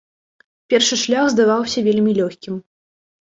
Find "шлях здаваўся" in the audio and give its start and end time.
1.01-1.79